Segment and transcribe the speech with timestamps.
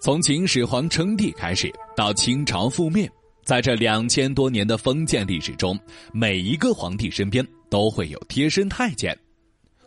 [0.00, 3.10] 从秦始皇称帝开始，到清朝覆灭，
[3.44, 5.76] 在这两千多年的封建历史中，
[6.12, 9.16] 每一个皇帝身边都会有贴身太监。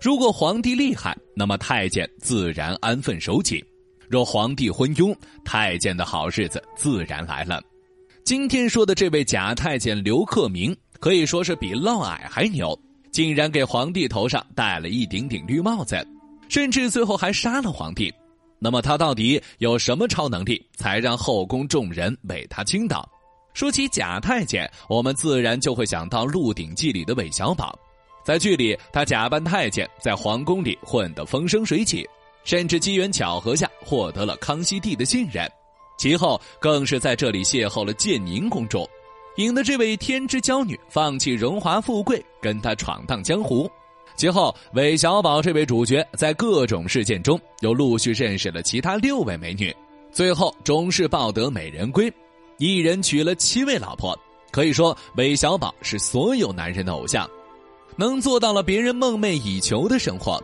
[0.01, 3.63] 如果皇帝厉害，那么太监自然安分守己；
[4.09, 7.61] 若皇帝昏庸，太监的好日子自然来了。
[8.25, 12.77] 今天说的这位假太监刘克明，可以说是比嫪毐还牛，
[13.11, 16.05] 竟然给皇帝头上戴了一顶顶绿帽子，
[16.49, 18.13] 甚至最后还杀了皇帝。
[18.63, 23.09] 那么他到底有什么超能力，才让后宫众人为他倾倒？
[23.55, 27.75] 说起假太监，我们自然就会想到《鹿鼎记》里的韦小宝。
[28.23, 32.07] 在剧里，他假扮太监，在皇宫里混得风生水起，
[32.43, 35.51] 甚至机缘巧合下获得了康熙帝的信任。
[35.97, 38.87] 其后更是在这里邂逅了建宁公主，
[39.37, 43.67] 引得这位天之娇女放弃荣华富贵，跟他闯荡江湖。
[44.15, 49.75] 其后，韦小宝这位主角在各种事件中又陆续认识了其他六位美女，
[50.11, 52.11] 最后终是抱得美人归，
[52.57, 54.17] 一人娶了七位老婆。
[54.51, 57.27] 可以说，韦小宝是所有男人的偶像，
[57.95, 60.41] 能做到了别人梦寐以求的生活。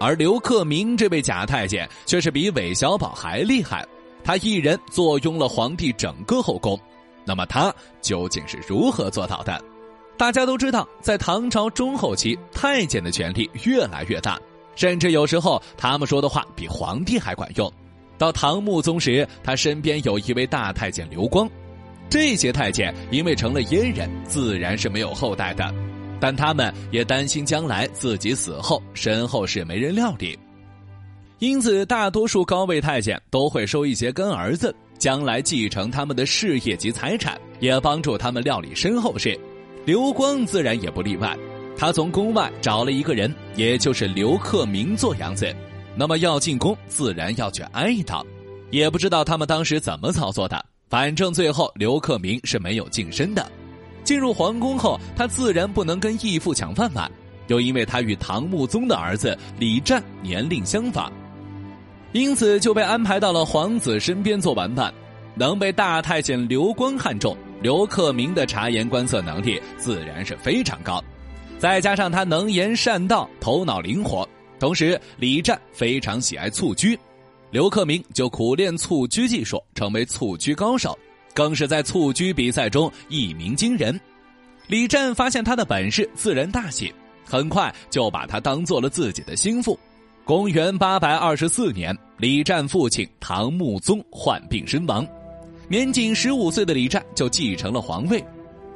[0.00, 3.86] 而刘克明这位假太监却是比韦小宝还厉害，
[4.24, 6.76] 他一人坐拥了皇帝整个后宫。
[7.24, 9.62] 那么他究竟是如何做到的？
[10.22, 14.38] 大家都知道，在唐朝中后期，太监的权力越来越大，
[14.76, 17.68] 甚至有时候他们说的话比皇帝还管用。
[18.18, 21.50] 到唐穆宗时，他身边有一位大太监刘光，
[22.08, 25.74] 这些太监因为成了阉人，自然是没有后代的，
[26.20, 30.38] 但他们也担心将来自己死后身后事没人料理，
[31.40, 39.36] 因此大多数高位太监都会收一些干儿子，将来继承他们的事业及财产，也帮助他们料理身后事。
[39.84, 41.36] 刘光自然也不例外，
[41.76, 45.52] 他从宫外找了一个人，也就是刘克明做养子。
[45.96, 48.24] 那么要进宫，自然要去挨一刀。
[48.70, 53.44] 也不知道他们当时怎么操作的，反正最后刘克明是没有晋升的。
[54.04, 57.10] 进入皇宫后，他自然不能跟义父抢饭碗，
[57.48, 61.12] 又因为他与唐穆宗的儿子李湛年龄相仿，
[62.12, 64.94] 因此就被安排到了皇子身边做玩伴，
[65.34, 67.36] 能被大太监刘光看中。
[67.62, 71.02] 刘克明的察言观色能力自然是非常高，
[71.60, 74.28] 再加上他能言善道、头脑灵活，
[74.58, 76.98] 同时李湛非常喜爱蹴鞠，
[77.52, 80.98] 刘克明就苦练蹴鞠技术，成为蹴鞠高手，
[81.32, 83.98] 更是在蹴鞠比赛中一鸣惊人。
[84.66, 86.92] 李战发现他的本事，自然大喜，
[87.24, 89.78] 很快就把他当做了自己的心腹。
[90.24, 95.06] 公元八百二十四年，李战父亲唐穆宗患病身亡。
[95.72, 98.22] 年仅十五岁的李湛就继承了皇位，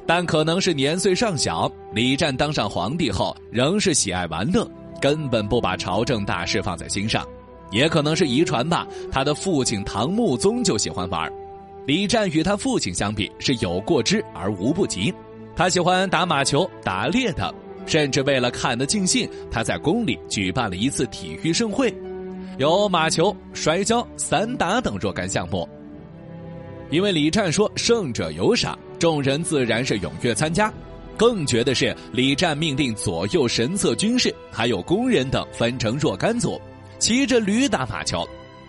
[0.07, 4.67] 但可能是年岁尚小，李湛当上皇帝后仍是喜爱玩乐，
[4.99, 7.23] 根本不把朝政大事放在心上。
[7.71, 11.31] 也可能是遗传吧，他的父亲唐穆宗就喜欢玩。
[11.87, 15.13] 李湛与他父亲相比是有过之而无不及，
[15.55, 21.95] 他喜欢打马球、打猎的，甚至为了看得尽兴，他在宫里举办了一次体育盛会，
[22.57, 25.69] 有马球、摔跤、散打等若干项目。
[26.91, 30.73] 因为李湛说胜者有赏，众人自然是踊跃参加。
[31.17, 36.61] 更绝的是，李湛命令左右神策军士还有工人等分成若干组，
[36.99, 38.27] 骑着驴打马球。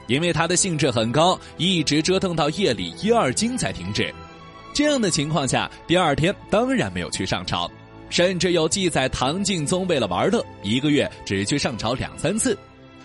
[0.08, 4.14] 因为他的兴致很高，一直折腾到夜里一二更才停止。
[4.74, 7.70] 这样的情况下，第二天当然没有去上朝，
[8.10, 12.58] 甚至有记载唐敬宗为了玩乐，一个月只去上朝两三次。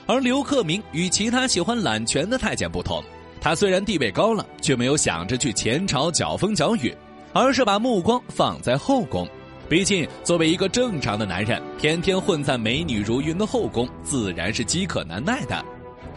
[0.06, 3.02] 而刘克明与其他喜欢揽权的太监不同。
[3.42, 6.94] 他虽然地位高了，却没有想着去前朝搅风搅雨，
[7.32, 9.28] 而是把目光放在后宫。
[9.69, 15.64] 毕竟，作为一个正常的男人，天天混在美女如云的后宫，自然是饥渴难耐的。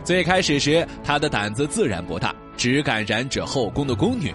[0.04, 4.32] 最开始时，他的胆子自然不大，只敢染指后宫的宫女。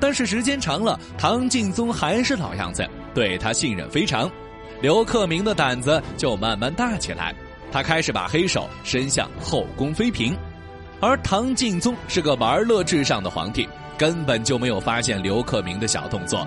[0.00, 4.30] 但是时间长了，唐敬宗还是老样子，对他信任非常，
[4.80, 7.34] 刘克明的胆子就慢慢大起来。
[7.70, 10.34] 他开始把黑手伸向后宫妃嫔。
[11.00, 13.66] 而唐敬宗是个玩乐至上的皇帝，
[13.96, 16.46] 根本就没有发现刘克明的小动作，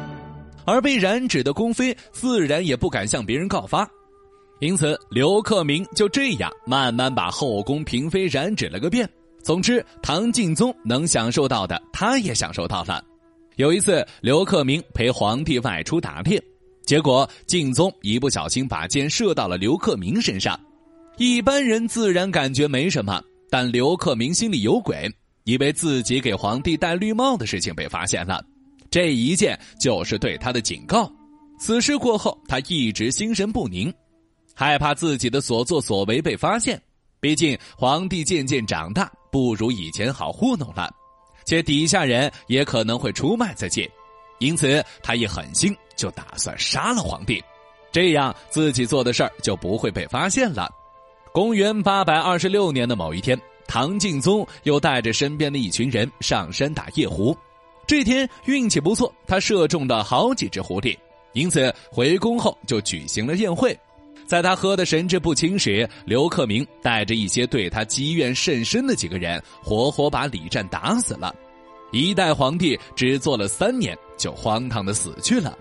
[0.63, 3.89] 而被染指的宫妃自然也不敢向别人告发，
[4.59, 9.09] 因此刘克明就这样慢慢把后宫嫔妃染指了个遍。
[9.41, 13.03] 总之，唐敬宗能享受到的，他也享受到了。
[13.57, 16.41] 有一次，刘克明陪皇帝外出打猎，
[16.85, 20.57] 结果敬宗一不小心把箭射到了刘克明身上，
[21.17, 23.21] 一般人自然感觉没什么。
[23.53, 25.07] 但刘克明心里有鬼，
[25.43, 28.43] 以为自己给皇帝戴绿帽的事情被发现了，
[28.89, 31.07] 这一件就是对他的警告。
[31.59, 33.93] 此事过后，他一直心神不宁，
[34.55, 36.81] 害怕自己的所作所为被发现。
[37.19, 40.91] 毕竟皇帝渐渐长大，不如以前好糊弄了，
[41.45, 43.87] 且底下人也可能会出卖自己，
[44.39, 47.39] 因此他一狠心就打算杀了皇帝，
[47.91, 50.67] 这样自己做的事儿就不会被发现了。
[51.33, 53.35] 公元八百二十六年的某一天，
[53.65, 57.35] 唐敬宗又带着身边的一群人上山打夜壶，
[57.87, 60.95] 这天运气不错，他射中了好几只狐狸，
[61.31, 63.75] 因此回宫后就举行了宴会。
[64.27, 71.33] 在他喝得神志不清时，刘克明带着一些对他积怨甚深的几个人，活活把李湛打死了。
[71.91, 75.57] 一代皇帝只做了三年，就荒唐的死去了。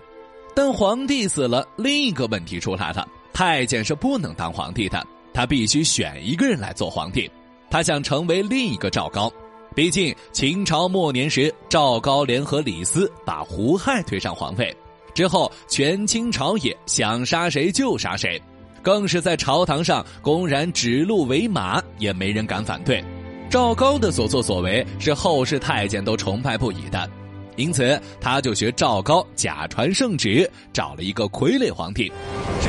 [0.53, 7.29] 但皇帝死了，另一个问题出来了：太监是不能当皇帝的，他必须选一个人来做皇帝。
[7.69, 9.31] 他想成为另一个赵高，
[9.75, 14.75] 毕竟秦朝末年时，赵高联合李斯把胡亥推上皇位，
[15.13, 18.39] 之后权倾朝野，想杀谁就杀谁。
[18.83, 23.03] 更是在朝堂上公然指鹿为马，也没人敢反对。
[23.49, 27.09] 赵高的所作所为是后世太监都崇拜不已的，
[27.55, 32.11] 因此他就学赵高假传圣旨，找了一个傀儡皇帝。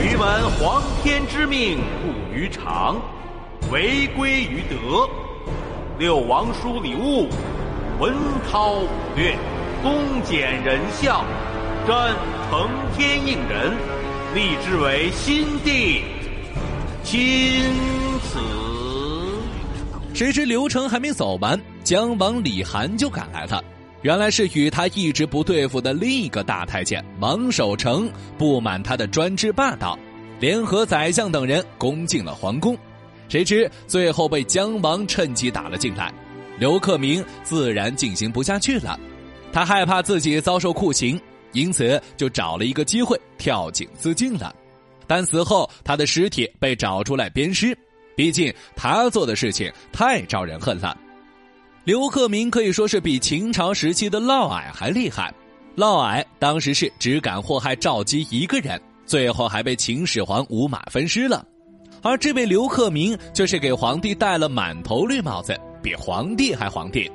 [0.03, 3.01] 余闻皇天之命不于常，
[3.71, 5.09] 违规于德。
[5.99, 7.29] 六王叔礼物，
[8.01, 8.15] 文
[8.51, 9.37] 韬武略，
[9.83, 11.25] 恭俭仁孝，
[11.87, 11.95] 朕
[12.51, 13.73] 承天应人。
[14.35, 16.03] 立之为新帝，
[17.05, 17.73] 钦
[18.25, 18.41] 此。
[20.13, 23.63] 谁知流程还没走完，姜王李涵就赶来了。
[24.05, 28.07] 原来是与他一直不对付的另一个大太监王守成，
[28.37, 29.99] 不满他的专制霸道，
[30.39, 32.77] 联合宰相等人攻进了皇宫。
[33.31, 36.13] 谁知最后被姜王趁机打了进来，
[36.59, 39.01] 刘克明自然进行不下去了。
[39.55, 41.19] 他害怕自己遭受酷刑。
[41.53, 44.53] 因此，就找了一个机会跳井自尽了。
[45.07, 47.79] 但死后，他的尸体被找出来鞭尸。
[48.17, 50.95] 毕竟他做的事情太招人恨了。
[51.85, 55.31] 刘克明可以说是比秦朝时期的嫪毐还厉害。
[55.77, 61.45] 嫪毐当时是只敢祸害赵姬一个人，最后还被秦始皇五马分尸了。
[62.01, 67.11] 而这位刘克明却是给皇帝戴了满头绿帽子，比皇帝还皇帝，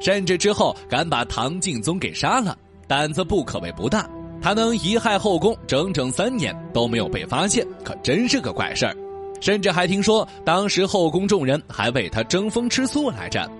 [0.00, 2.56] 甚至之后敢把唐敬宗给杀了。
[2.86, 4.08] 胆子不可谓不大，
[4.40, 8.96] 他能贻害后宫整整三年都没有被发现，可真是个怪事儿。
[9.40, 13.50] 甚至还听说当时后宫众人还为他争风吃醋来着。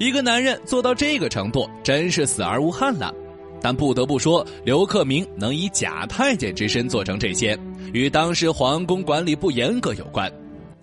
[0.00, 3.14] 一个男人做到这个程度，真是死而无憾了。
[3.60, 7.54] 但不得不说，刘克明能以假太监之身做成这些，
[7.92, 10.32] 与当时皇宫管理不严格有关，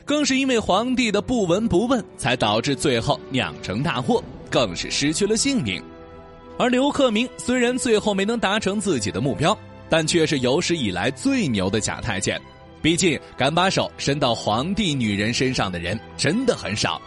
[0.06, 5.82] 更是因为皇帝的不闻不问，才导致最后酿成大祸，更是失去了性命。
[6.60, 9.58] 而刘克明虽然最后没能达成自己的目标，
[9.90, 12.40] 但却是有史以来最牛的假太监。
[12.84, 17.02] 毕竟敢把手伸到皇帝女人身上的人真的很少。